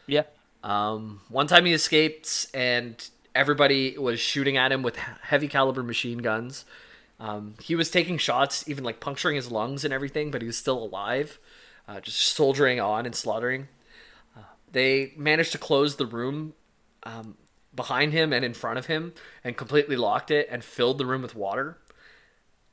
[0.05, 0.23] Yeah.
[0.63, 6.19] Um, one time he escaped, and everybody was shooting at him with heavy caliber machine
[6.19, 6.65] guns.
[7.19, 10.57] Um, he was taking shots, even like puncturing his lungs and everything, but he was
[10.57, 11.39] still alive,
[11.87, 13.67] uh, just soldiering on and slaughtering.
[14.77, 16.53] They managed to close the room
[17.01, 17.35] um,
[17.75, 19.11] behind him and in front of him
[19.43, 21.79] and completely locked it and filled the room with water.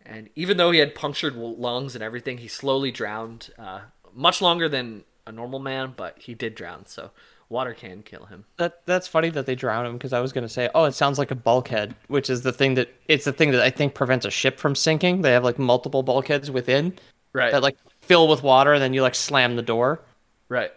[0.04, 3.80] And even though he had punctured lungs and everything, he slowly drowned, uh,
[4.12, 6.84] much longer than a normal man, but he did drown.
[6.84, 7.10] So
[7.48, 8.44] water can kill him.
[8.58, 10.92] That that's funny that they drown him because I was going to say, oh, it
[10.92, 13.94] sounds like a bulkhead, which is the thing that it's the thing that I think
[13.94, 15.22] prevents a ship from sinking.
[15.22, 16.92] They have like multiple bulkheads within,
[17.32, 17.52] right?
[17.52, 20.02] That like fill with water, and then you like slam the door,
[20.50, 20.70] right?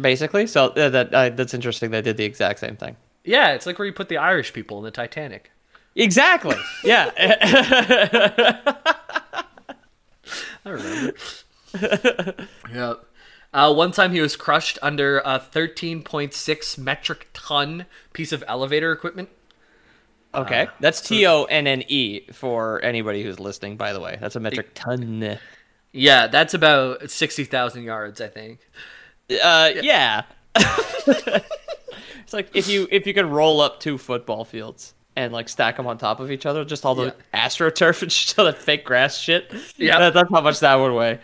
[0.00, 1.90] Basically, so uh, that uh, that's interesting.
[1.90, 2.96] They did the exact same thing.
[3.24, 5.50] Yeah, it's like where you put the Irish people in the Titanic.
[5.96, 6.56] Exactly.
[6.84, 7.10] Yeah.
[10.64, 11.14] I remember.
[12.72, 12.94] yeah.
[13.52, 19.30] Uh, one time he was crushed under a 13.6 metric ton piece of elevator equipment.
[20.34, 20.62] Okay.
[20.62, 24.18] Uh, That's T O N N E for anybody who's listening, by the way.
[24.20, 25.38] That's a metric ton.
[25.92, 28.58] Yeah, that's about 60,000 yards, I think.
[29.30, 30.22] Uh, yeah.
[32.26, 35.76] It's like if you if you could roll up two football fields and like stack
[35.76, 37.46] them on top of each other, just all the yeah.
[37.46, 39.54] astroturf and just all that fake grass shit.
[39.76, 41.20] Yeah, that, that's how much that would weigh.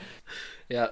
[0.68, 0.90] Yeah.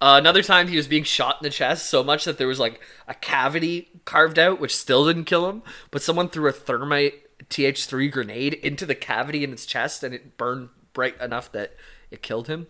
[0.00, 2.58] Uh, another time he was being shot in the chest so much that there was
[2.58, 7.14] like a cavity carved out, which still didn't kill him, but someone threw a thermite
[7.48, 11.76] TH3 grenade into the cavity in his chest and it burned bright enough that
[12.10, 12.66] it killed him.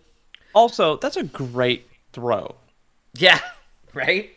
[0.53, 2.53] Also, that's a great throw.
[3.15, 3.39] Yeah,
[3.95, 4.29] right?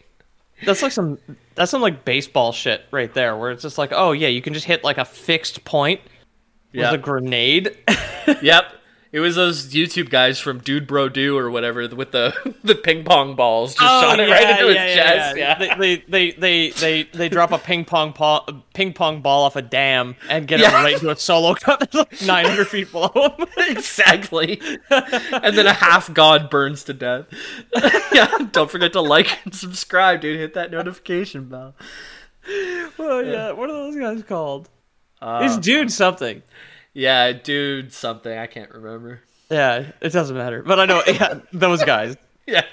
[0.65, 1.19] That's like some
[1.55, 4.55] that's some like baseball shit right there, where it's just like, oh yeah, you can
[4.55, 6.01] just hit like a fixed point
[6.73, 7.77] with a grenade.
[8.43, 8.73] yep.
[9.17, 13.03] It was those YouTube guys from Dude Bro Do or whatever with the the ping
[13.03, 15.37] pong balls just oh, shot it right into yeah, his yeah, chest.
[15.39, 15.75] Yeah, yeah.
[15.79, 19.63] They, they, they they they drop a ping pong ball ping pong ball off a
[19.63, 23.47] dam and get it right into a solo cup 900 feet below him.
[23.57, 24.61] exactly.
[24.91, 27.25] and then a half god burns to death.
[28.13, 28.37] yeah.
[28.53, 30.39] Don't forget to like and subscribe, dude.
[30.39, 31.75] Hit that notification bell.
[32.99, 33.53] Oh yeah.
[33.53, 34.69] What are those guys called?
[35.23, 36.43] Uh, it's dude something.
[36.97, 39.21] Yeah, dude, something I can't remember.
[39.51, 40.63] Yeah, it doesn't matter.
[40.63, 42.17] But I know yeah, those guys.
[42.47, 42.65] yeah.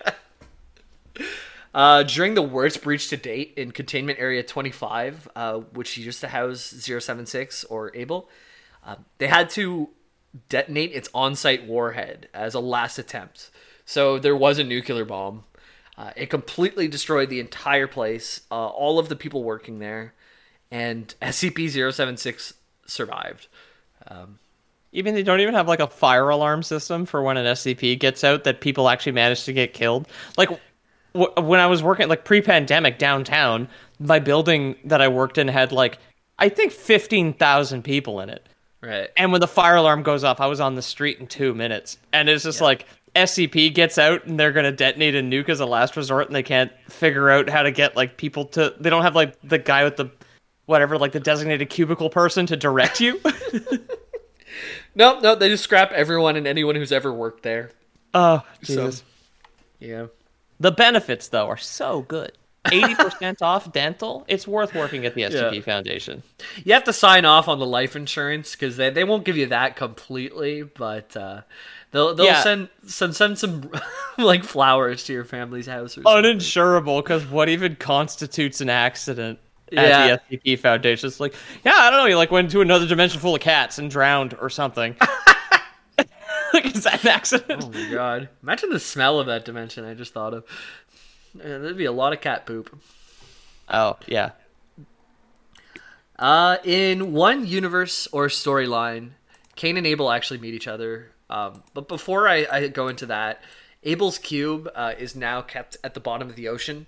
[1.74, 6.30] Uh, during the worst breach to date in Containment Area 25, uh, which used to
[6.30, 8.30] house 076 or Abel,
[8.86, 9.90] uh, they had to
[10.48, 13.52] detonate its on site warhead as a last attempt.
[13.84, 15.44] So there was a nuclear bomb.
[15.98, 20.14] Uh, it completely destroyed the entire place, uh, all of the people working there,
[20.72, 22.54] and SCP 076
[22.86, 23.50] survived.
[24.08, 24.40] Um,
[24.94, 28.24] even they don't even have like a fire alarm system for when an SCP gets
[28.24, 30.08] out that people actually manage to get killed.
[30.38, 30.50] Like
[31.14, 33.68] w- when I was working like pre-pandemic downtown,
[34.00, 35.98] my building that I worked in had like
[36.40, 38.48] I think 15,000 people in it.
[38.82, 39.10] Right.
[39.18, 41.98] And when the fire alarm goes off, I was on the street in 2 minutes.
[42.12, 42.66] And it's just yeah.
[42.66, 42.86] like
[43.16, 46.36] SCP gets out and they're going to detonate a nuke as a last resort and
[46.36, 49.58] they can't figure out how to get like people to they don't have like the
[49.58, 50.12] guy with the
[50.66, 53.20] whatever, like the designated cubicle person to direct you.
[54.96, 57.72] no, no, they just scrap everyone and anyone who's ever worked there.
[58.14, 58.98] Oh, Jesus.
[58.98, 59.04] So,
[59.80, 60.06] yeah.
[60.60, 62.32] The benefits though are so good.
[62.66, 64.24] 80% off dental.
[64.28, 65.62] It's worth working at the SCP yeah.
[65.62, 66.24] Foundation.
[66.64, 69.48] You have to sign off on the life insurance because they, they won't give you
[69.48, 71.42] that completely, but uh,
[71.92, 72.42] they'll they'll yeah.
[72.42, 73.70] send, send send some
[74.18, 75.98] like flowers to your family's house.
[75.98, 79.40] Or Uninsurable because what even constitutes an accident?
[79.74, 80.06] Yeah.
[80.06, 81.08] at the SCP Foundation.
[81.08, 82.06] It's like, yeah, I don't know.
[82.06, 84.96] You like went to another dimension full of cats and drowned or something.
[86.54, 87.64] like, is that an accident?
[87.64, 88.30] Oh my god!
[88.42, 89.86] Imagine the smell of that dimension.
[89.86, 90.46] I just thought of.
[91.36, 92.78] There'd be a lot of cat poop.
[93.70, 94.32] Oh yeah.
[96.20, 99.10] Uh, in one universe or storyline,
[99.56, 101.12] Cain and Abel actually meet each other.
[101.30, 103.42] Um, but before I, I go into that,
[103.84, 106.86] Abel's cube uh, is now kept at the bottom of the ocean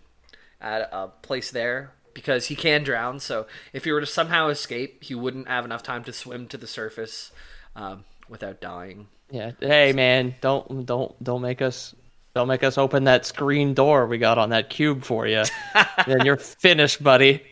[0.62, 3.19] at a place there because he can drown.
[3.19, 6.58] So if he were to somehow escape, he wouldn't have enough time to swim to
[6.58, 7.32] the surface
[7.75, 9.08] um, without dying.
[9.30, 9.51] Yeah.
[9.60, 11.93] Hey man, don't don't don't make us
[12.34, 15.43] don't make us open that screen door we got on that cube for you.
[16.08, 17.43] then you're finished, buddy.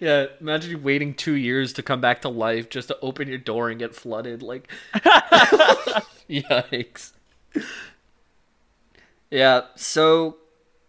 [0.00, 3.38] Yeah, imagine you waiting two years to come back to life just to open your
[3.38, 4.42] door and get flooded.
[4.42, 4.70] Like,
[6.28, 7.12] yikes.
[9.30, 10.36] Yeah, so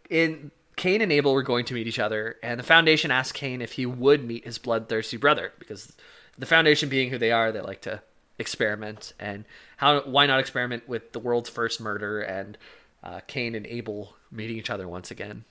[0.09, 3.61] in Cain and Abel were going to meet each other, and the Foundation asked Cain
[3.61, 5.93] if he would meet his bloodthirsty brother because
[6.37, 8.01] the Foundation, being who they are, they like to
[8.37, 9.13] experiment.
[9.19, 9.45] And
[9.77, 10.01] how?
[10.01, 12.57] Why not experiment with the world's first murder and
[13.03, 15.45] uh, Cain and Abel meeting each other once again?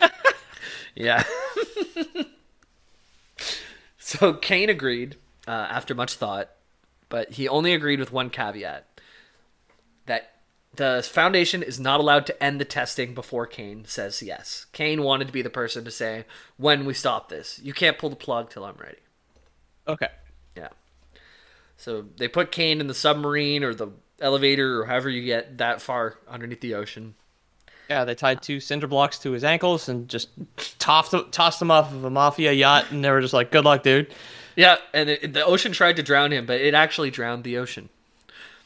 [0.94, 1.22] yeah.
[3.98, 6.50] so Cain agreed uh, after much thought,
[7.08, 8.86] but he only agreed with one caveat
[10.76, 14.66] the foundation is not allowed to end the testing before Cain says yes.
[14.72, 16.24] Cain wanted to be the person to say,
[16.56, 18.98] when we stop this, you can't pull the plug till I'm ready.
[19.86, 20.08] Okay.
[20.56, 20.68] Yeah.
[21.76, 23.88] So they put Cain in the submarine or the
[24.20, 27.14] elevator or however you get that far underneath the ocean.
[27.90, 30.30] Yeah, they tied two cinder blocks to his ankles and just
[30.78, 33.82] tossed tossed him off of a mafia yacht, and they were just like, "Good luck,
[33.82, 34.14] dude."
[34.56, 37.90] Yeah, and it, the ocean tried to drown him, but it actually drowned the ocean.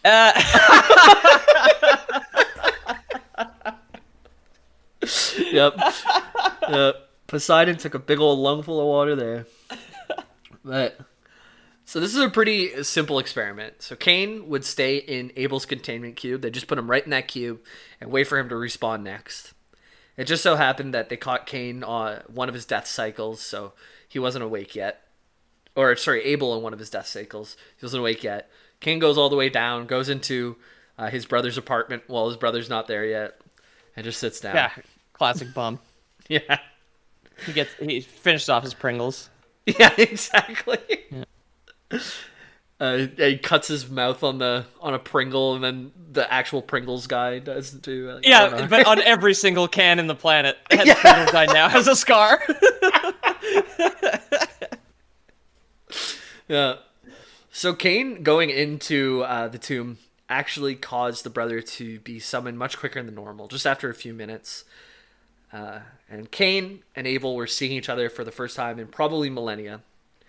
[0.05, 0.33] Uh,
[5.53, 5.77] yep.
[6.69, 7.11] yep.
[7.27, 9.47] Poseidon took a big old lungful of water there.
[10.65, 10.99] But
[11.85, 13.81] so this is a pretty simple experiment.
[13.81, 16.43] So Cain would stay in Abel's containment cube.
[16.43, 17.61] They just put him right in that cube
[18.01, 19.55] and wait for him to respawn next.
[20.19, 23.73] It just so happened that they caught Cain on one of his death cycles, so
[24.07, 25.07] he wasn't awake yet.
[25.77, 27.57] Or sorry, Abel in one of his death cycles.
[27.79, 28.51] He wasn't awake yet.
[28.81, 30.57] Cain goes all the way down, goes into
[30.99, 33.41] uh, his brother's apartment while his brother's not there yet,
[33.97, 34.55] and just sits down.
[34.57, 34.71] yeah,
[35.13, 35.79] classic bum.
[36.29, 36.59] Yeah.
[37.47, 39.31] He gets he finished off his Pringles.
[39.67, 40.79] Yeah, exactly.
[42.81, 47.09] Uh, he cuts his mouth on the on a Pringle, and then the actual Pringles
[47.09, 48.09] guy does too.
[48.13, 50.95] Like, Yeah, but on every single can in the planet, that Yeah.
[50.95, 52.41] Pringles guy now has a scar.
[56.47, 56.77] yeah.
[57.51, 62.79] So Cain going into uh, the tomb actually caused the brother to be summoned much
[62.79, 64.65] quicker than normal, just after a few minutes.
[65.53, 69.31] Uh, and Cain and Abel were seeing each other for the first time in probably
[69.31, 69.81] millennia.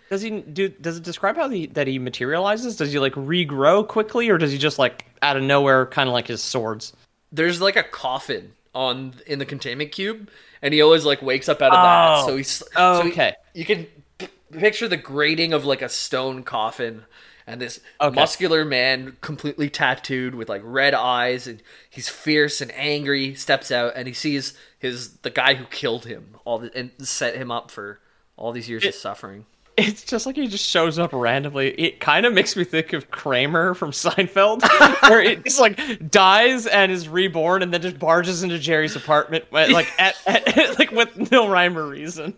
[0.08, 0.68] Does he do?
[0.70, 2.76] Does it describe how he that he materializes?
[2.76, 6.12] Does he like regrow quickly, or does he just like out of nowhere, kind of
[6.12, 6.92] like his swords?
[7.32, 10.28] there's like a coffin on in the containment cube
[10.62, 11.82] and he always like wakes up out of Oh.
[11.82, 13.34] that so he's Oh, so he- okay.
[13.54, 13.86] you can
[14.18, 17.04] p- picture the grating of like a stone coffin
[17.50, 18.14] and this Okay.
[18.14, 23.92] muscular man completely tattooed with like red eyes and he's fierce and angry steps out
[23.96, 27.70] and he sees his the guy who killed him all the, and set him up
[27.70, 28.00] for
[28.36, 29.44] all these years of suffering
[29.76, 31.70] It's just like he just shows up randomly.
[31.70, 34.62] It kind of makes me think of Kramer from Seinfeld,
[35.08, 39.44] where it just like dies and is reborn, and then just barges into Jerry's apartment,
[39.52, 42.34] like at, at like with no rhyme or reason.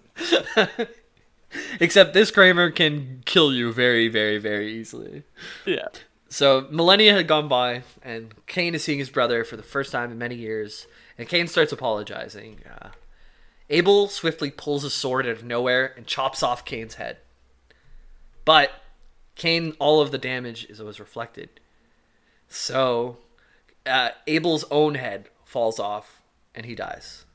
[1.80, 5.22] Except this kramer can kill you very very very easily
[5.66, 5.88] Yeah.
[6.32, 10.10] So millennia had gone by, and Cain is seeing his brother for the first time
[10.10, 10.86] in many years.
[11.18, 12.60] And Cain starts apologizing.
[12.66, 12.88] Uh,
[13.68, 17.18] Abel swiftly pulls a sword out of nowhere and chops off Cain's head.
[18.46, 18.70] But
[19.34, 21.50] Cain, all of the damage is was reflected.
[22.48, 23.18] So
[23.84, 26.22] uh, Abel's own head falls off,
[26.54, 27.26] and he dies.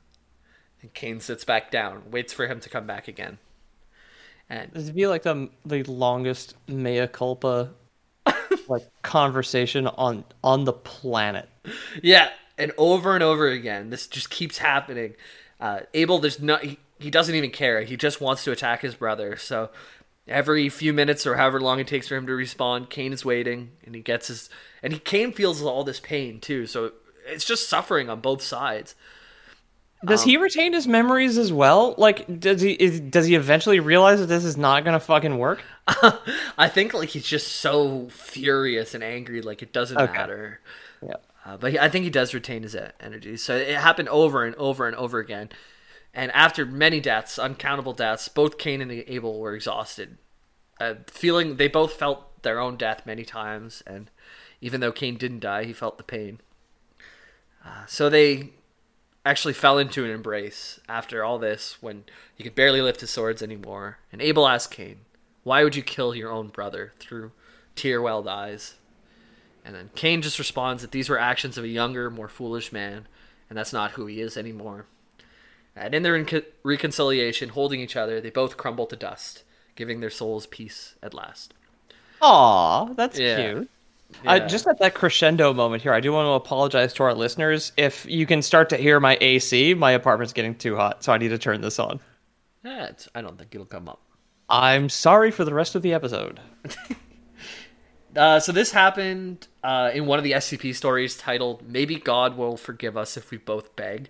[0.82, 3.38] And Cain sits back down, waits for him to come back again.
[4.50, 7.72] And This would be like the the longest mea culpa
[8.70, 11.50] like conversation on on the planet.
[12.02, 15.16] Yeah, and over and over again, this just keeps happening.
[15.60, 17.82] Uh, Abel, there's no, he, he doesn't even care.
[17.82, 19.36] He just wants to attack his brother.
[19.38, 19.70] So
[20.28, 23.72] every few minutes or however long it takes for him to respond, Cain is waiting,
[23.86, 24.50] and he gets his,
[24.84, 26.68] and he Cain feels all this pain too.
[26.68, 26.92] So
[27.26, 28.96] it's just suffering on both sides.
[30.06, 31.96] Does he retain his memories as well?
[31.98, 35.62] Like, does he is, does he eventually realize that this is not gonna fucking work?
[36.58, 40.14] I think like he's just so furious and angry, like it doesn't Okay.
[40.14, 40.60] matter.
[41.02, 41.16] Yeah.
[41.46, 43.38] Uh, but he, I think he does retain his e- energy.
[43.38, 45.50] So it happened over and over and over again.
[46.14, 50.18] And after many deaths, uncountable deaths, both Cain and Abel were exhausted.
[50.80, 54.12] Uh, feeling they both felt their own death many times, and
[54.62, 56.40] even though Cain didn't die, he felt the pain.
[57.66, 58.52] Uh, so they
[59.28, 63.44] actually fell into an embrace after all this when he could barely lift his swords
[63.44, 64.00] anymore.
[64.12, 65.02] And Abel asked Cain,
[65.44, 67.34] Why would you kill your own brother through
[67.76, 68.76] tear welled eyes?
[69.66, 73.06] And then Cain just responds that these were actions of a younger, more foolish man,
[73.50, 74.86] and that's not who he is anymore.
[75.76, 76.26] And in their
[76.64, 79.44] reconciliation, holding each other, they both crumble to dust,
[79.76, 81.54] giving their souls peace at last.
[82.22, 83.36] Aw, that's yeah.
[83.36, 83.70] cute.
[84.24, 84.34] Yeah.
[84.34, 87.72] Uh, just at that crescendo moment here, I do want to apologize to our listeners.
[87.78, 91.18] If you can start to hear my AC, my apartment's getting too hot, so I
[91.18, 92.00] need to turn this on.
[92.64, 94.02] Yeah, I don't think it'll come up.
[94.50, 96.40] I'm sorry for the rest of the episode.
[98.16, 102.58] uh, so this happened uh, in one of the SCP stories titled "Maybe God Will
[102.58, 104.10] Forgive Us If We Both Beg,"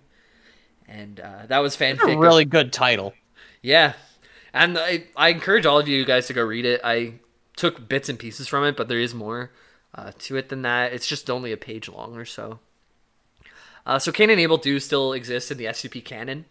[0.88, 2.13] and uh, that was fanfic.
[2.13, 3.13] a really good title.
[3.63, 3.93] Yeah,
[4.53, 6.81] and I, I encourage all of you guys to go read it.
[6.83, 7.13] I
[7.55, 9.51] took bits and pieces from it, but there is more
[9.95, 10.93] uh, to it than that.
[10.93, 12.60] It's just only a page long or so.
[13.86, 16.45] Uh, so Cain and Abel do still exist in the SCP canon,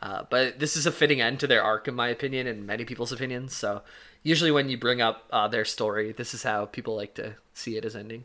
[0.00, 2.84] uh, but this is a fitting end to their arc, in my opinion, and many
[2.84, 3.54] people's opinions.
[3.54, 3.82] So
[4.22, 7.76] usually when you bring up uh, their story, this is how people like to see
[7.76, 8.24] it as ending.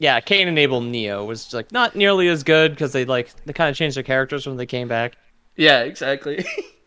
[0.00, 3.52] Yeah, Cain and Abel Neo was like not nearly as good because they like they
[3.52, 5.14] kind of changed their characters when they came back.
[5.56, 6.44] Yeah, exactly.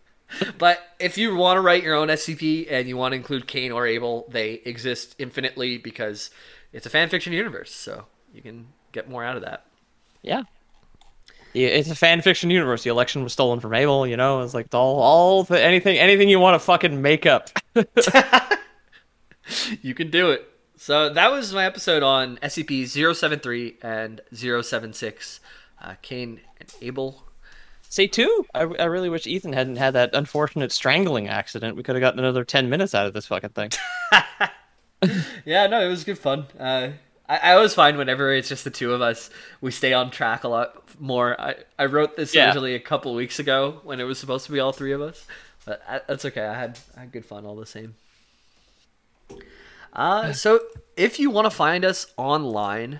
[0.57, 3.71] but if you want to write your own SCP and you want to include Cain
[3.71, 6.31] or Abel, they exist infinitely because
[6.73, 9.65] it's a fan fiction universe, so you can get more out of that.
[10.21, 10.43] Yeah.
[11.53, 12.83] it's a fan fiction universe.
[12.83, 14.07] The election was stolen from Abel.
[14.07, 17.49] You know, it's like all, all the, anything, anything you want to fucking make up.
[19.81, 20.49] you can do it.
[20.75, 25.39] So that was my episode on SCP 073 and 076,
[25.81, 27.23] uh, Cain and Abel.
[27.93, 28.47] Say two.
[28.55, 31.77] I, I really wish Ethan hadn't had that unfortunate strangling accident.
[31.77, 33.69] We could have gotten another ten minutes out of this fucking thing.
[35.45, 36.45] yeah, no, it was good fun.
[36.59, 36.89] Uh,
[37.27, 39.29] I, I always find whenever it's just the two of us,
[39.61, 41.39] we stay on track a lot more.
[41.39, 42.45] I, I wrote this yeah.
[42.45, 45.25] originally a couple weeks ago when it was supposed to be all three of us,
[45.65, 46.45] but I, that's okay.
[46.45, 47.95] I had I had good fun all the same.
[49.93, 50.59] Uh, so
[50.97, 52.99] if you want to find us online,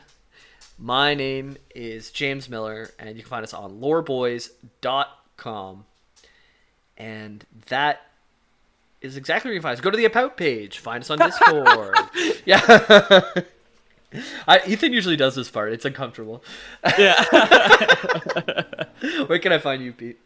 [0.78, 5.86] my name is James Miller, and you can find us on loreboys.com.
[6.96, 8.02] And that
[9.04, 9.82] is exactly where you find us.
[9.82, 10.80] Go to the About page.
[10.80, 11.96] Find us on Discord.
[12.46, 12.62] yeah.
[14.48, 15.74] I, Ethan usually does this part.
[15.74, 16.44] It's uncomfortable.
[16.98, 17.24] Yeah.
[19.28, 20.20] where can I find you, Pete?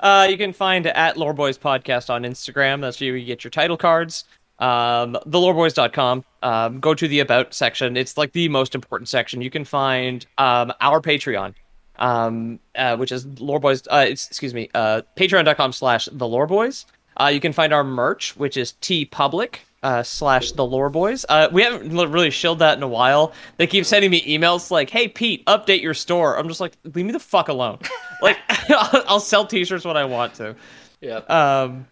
[0.00, 2.80] Uh, you can find at Loreboys Podcast on Instagram.
[2.80, 4.24] That's where you get your title cards.
[4.60, 6.24] Um, theloreboys.com.
[6.42, 7.96] Um, go to the About section.
[7.96, 9.42] It's like the most important section.
[9.42, 11.54] You can find um, our Patreon,
[11.96, 13.86] um, uh, which is Loreboys.
[13.90, 16.84] Uh, excuse me, uh, patreon.com slash the Loreboys.
[17.20, 21.24] Uh, you can find our merch, which is TeePublic uh, slash the Lore Boys.
[21.28, 23.32] Uh, we haven't really shilled that in a while.
[23.56, 27.06] They keep sending me emails like, "Hey Pete, update your store." I'm just like, leave
[27.06, 27.78] me the fuck alone.
[28.22, 28.38] like,
[28.70, 30.56] I'll sell T-shirts when I want to.
[31.00, 31.18] Yeah.
[31.18, 31.86] Um,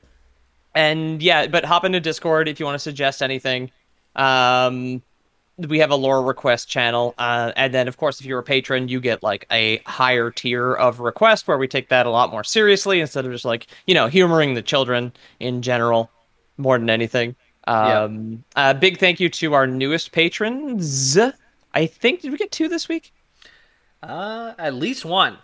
[0.74, 3.70] and yeah, but hop into Discord if you want to suggest anything.
[4.14, 5.02] Um,
[5.58, 8.88] we have a lore request channel uh, and then of course if you're a patron
[8.88, 12.44] you get like a higher tier of request where we take that a lot more
[12.44, 16.10] seriously instead of just like you know humoring the children in general
[16.58, 17.34] more than anything
[17.66, 18.70] um yeah.
[18.70, 21.18] uh, big thank you to our newest patrons
[21.74, 23.12] i think did we get two this week
[24.02, 25.38] uh at least one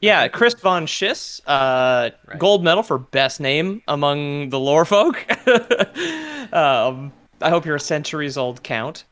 [0.00, 2.38] yeah, Chris von Schiss, uh, right.
[2.38, 5.16] gold medal for best name among the lore folk.
[6.52, 9.04] um, I hope you're a centuries old count.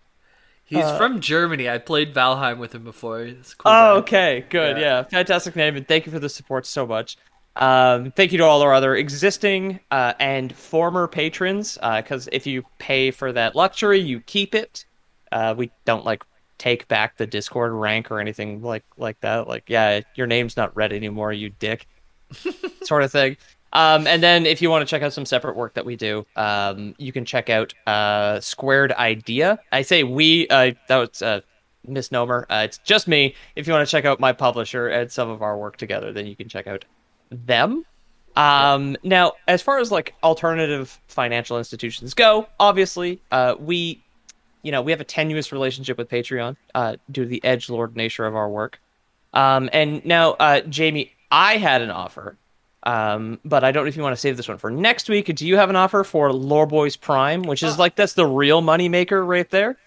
[0.64, 1.68] He's uh, from Germany.
[1.68, 3.24] I played Valheim with him before.
[3.24, 3.90] Cool oh, guy.
[3.98, 4.78] okay, good.
[4.78, 4.82] Yeah.
[4.82, 5.02] yeah.
[5.02, 7.16] fantastic name, and thank you for the support so much.
[7.56, 11.74] Um, thank you to all our other existing uh, and former patrons.
[11.74, 14.86] Because uh, if you pay for that luxury, you keep it.
[15.30, 16.24] Uh, we don't like
[16.58, 19.48] take back the Discord rank or anything like like that.
[19.48, 21.86] Like, yeah, your name's not read anymore, you dick,
[22.82, 23.36] sort of thing.
[23.72, 26.26] Um, and then if you want to check out some separate work that we do,
[26.36, 29.58] um, you can check out uh, Squared Idea.
[29.72, 31.42] I say we, uh, that was a
[31.86, 32.46] misnomer.
[32.50, 33.34] Uh, it's just me.
[33.56, 36.26] If you want to check out my publisher and some of our work together, then
[36.26, 36.84] you can check out
[37.30, 37.84] them.
[38.36, 44.02] Um, now, as far as like alternative financial institutions go, obviously, uh, we,
[44.62, 47.96] you know, we have a tenuous relationship with Patreon uh, due to the edge lord
[47.96, 48.80] nature of our work.
[49.34, 52.36] Um, and now, uh, Jamie, I had an offer
[52.84, 55.32] um, but I don't know if you want to save this one for next week.
[55.34, 58.26] Do you have an offer for Lore Boys Prime, which is uh, like that's the
[58.26, 59.78] real moneymaker right there?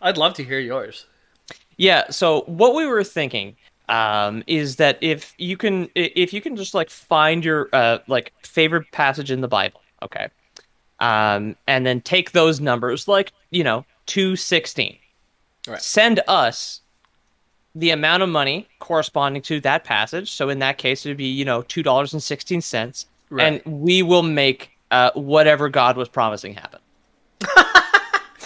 [0.00, 1.06] I'd love to hear yours.
[1.76, 2.10] Yeah.
[2.10, 3.56] So what we were thinking
[3.88, 8.32] um, is that if you can, if you can just like find your uh, like
[8.42, 10.28] favorite passage in the Bible, okay,
[11.00, 14.96] um, and then take those numbers, like you know, 216.
[15.66, 15.82] Right.
[15.82, 16.82] Send us
[17.74, 20.30] the amount of money corresponding to that passage.
[20.32, 23.06] So in that case, it would be, you know, $2.16.
[23.30, 23.62] Right.
[23.64, 26.80] And we will make uh, whatever God was promising happen.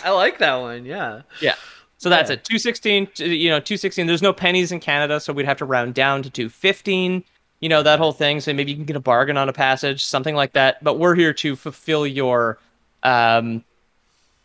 [0.04, 0.84] I like that one.
[0.84, 1.22] Yeah.
[1.40, 1.56] Yeah.
[1.98, 2.34] So that's Yeah.
[2.34, 2.44] it.
[2.44, 4.06] 216, you know, 216.
[4.06, 7.24] There's no pennies in Canada, so we'd have to round down to 215.
[7.60, 8.40] You know, that whole thing.
[8.40, 10.82] So maybe you can get a bargain on a passage, something like that.
[10.82, 12.58] But we're here to fulfill your
[13.02, 13.64] um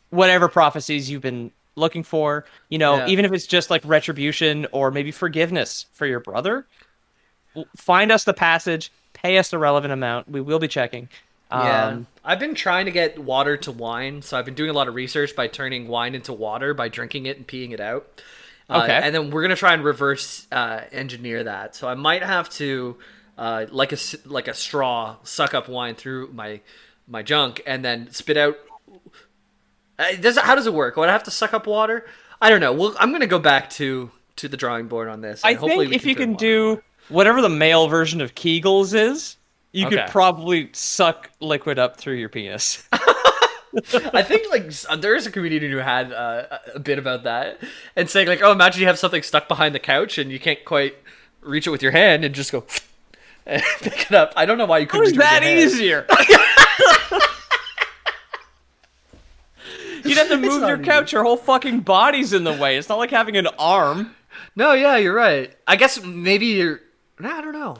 [0.09, 2.45] whatever prophecies you've been looking for.
[2.69, 3.07] You know, Yeah.
[3.07, 6.65] even if it's just like retribution or maybe forgiveness for your brother.
[7.77, 10.29] Find us the passage, pay us the relevant amount.
[10.29, 11.09] We will be checking.
[11.51, 11.85] Yeah.
[11.87, 14.87] Um, I've been trying to get water to wine, so I've been doing a lot
[14.87, 18.07] of research by turning wine into water by drinking it and peeing it out.
[18.69, 18.99] Uh, Okay.
[19.03, 21.75] And then we're gonna try and reverse uh, engineer that.
[21.75, 22.97] So I might have to,
[23.37, 26.61] uh, like a like a straw, suck up wine through my
[27.07, 28.57] my junk and then spit out.
[30.03, 30.95] Uh, does it, how does it work?
[30.97, 32.05] Would I have to suck up water?
[32.41, 32.73] I don't know.
[32.73, 35.41] Well, I'm gonna go back to to the drawing board on this.
[35.43, 39.37] I hopefully think if you can do whatever the male version of Kegels is,
[39.71, 39.97] you Okay.
[39.97, 42.87] could probably suck liquid up through your penis.
[44.13, 47.59] I think like there's a comedian who had uh, a bit about that
[47.95, 50.63] and saying like, oh, imagine you have something stuck behind the couch and you can't
[50.63, 50.95] quite
[51.41, 52.65] reach it with your hand and just go
[53.47, 54.31] and pick it up.
[54.35, 55.07] I don't know why you couldn't.
[55.07, 56.05] is it with that easier?
[60.15, 61.11] You'd have to move your couch.
[61.13, 62.77] Your whole fucking body's in the way.
[62.77, 64.15] It's not like having an arm.
[64.55, 65.53] No, yeah, you're right.
[65.67, 66.81] I guess maybe you're.
[67.19, 67.77] Nah, I don't know.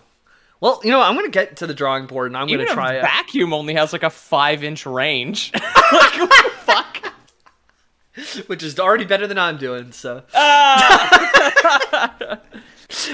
[0.62, 2.76] Well, you know, I'm gonna get to the drawing board and I'm Even gonna a
[2.76, 2.94] try.
[2.96, 3.02] it.
[3.02, 5.52] vacuum only has like a five-inch range.
[5.54, 7.14] like what the fuck?
[8.48, 9.92] which is already better than I'm doing.
[9.92, 12.38] So, I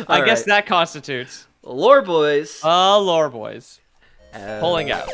[0.07, 2.59] All guess that constitutes lore boys.
[2.63, 3.79] uh lore boys
[4.33, 5.09] Uh, pulling out.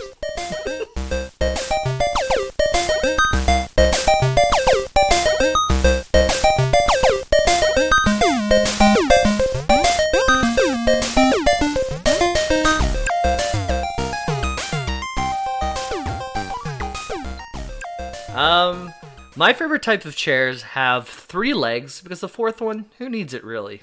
[18.36, 18.94] Um,
[19.36, 23.44] my favorite type of chairs have three legs because the fourth one, who needs it
[23.44, 23.82] really?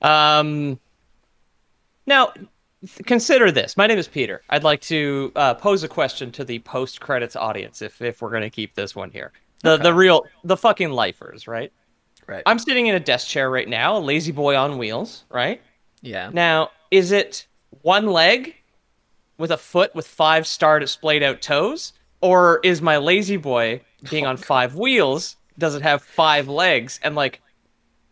[0.00, 0.80] Um,
[2.06, 2.32] now,
[2.80, 3.76] th- consider this.
[3.76, 4.42] My name is Peter.
[4.48, 8.30] I'd like to uh, pose a question to the post credits audience, if if we're
[8.30, 9.32] going to keep this one here.
[9.62, 11.72] The the real the fucking lifers, right?
[12.26, 12.42] Right.
[12.46, 15.60] I'm sitting in a desk chair right now, a La-Z-Boy on wheels, right?
[16.02, 16.30] yeah.
[16.32, 17.46] Now, is it
[17.82, 18.54] one leg
[19.38, 21.92] with a foot with five star displayed out toes,
[22.22, 25.36] or is my La-Z-Boy being on five wheels?
[25.58, 27.42] Does it have five legs and like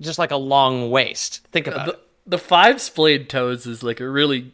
[0.00, 1.46] just like a long waist?
[1.52, 1.94] Think about it.
[2.26, 4.52] the, the five splayed toes is like a really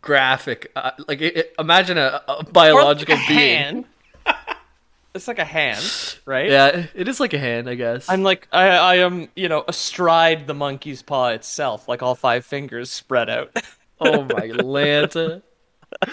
[0.00, 0.70] graphic.
[0.76, 3.58] Uh, like it, it- imagine a, a Or like biological a being.
[3.58, 3.84] hand.
[5.14, 5.82] it's like a hand,
[6.24, 6.48] right?
[6.50, 8.08] Yeah, it is like a hand, I guess.
[8.08, 12.44] I'm like I, I am, you know, astride the monkey's paw itself, like all five
[12.44, 13.50] fingers spread out.
[14.00, 15.42] oh my Lanta.